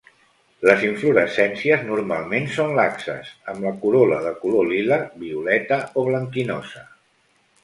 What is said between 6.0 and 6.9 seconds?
o blanquinosa.